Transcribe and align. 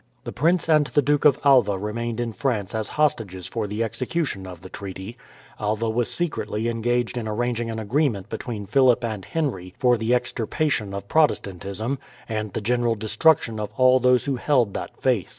The 0.23 0.31
prince 0.31 0.67
and 0.67 0.87
the 0.87 1.03
Duke 1.03 1.25
of 1.25 1.37
Alva 1.45 1.77
remained 1.77 2.19
in 2.19 2.33
France 2.33 2.73
as 2.73 2.87
hostages 2.97 3.45
for 3.45 3.67
the 3.67 3.83
execution 3.83 4.47
of 4.47 4.61
the 4.63 4.67
treaty. 4.69 5.15
Alva 5.59 5.91
was 5.91 6.11
secretly 6.11 6.67
engaged 6.69 7.17
in 7.19 7.27
arranging 7.27 7.69
an 7.69 7.77
agreement 7.77 8.27
between 8.27 8.65
Philip 8.65 9.03
and 9.03 9.23
Henry 9.25 9.75
for 9.77 9.99
the 9.99 10.15
extirpation 10.15 10.95
of 10.95 11.07
Protestantism, 11.07 11.99
and 12.27 12.51
the 12.53 12.61
general 12.61 12.95
destruction 12.95 13.59
of 13.59 13.71
all 13.77 13.99
those 13.99 14.25
who 14.25 14.37
held 14.37 14.73
that 14.73 14.99
faith. 14.99 15.29